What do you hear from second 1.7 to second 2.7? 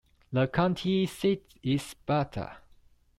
Sparta.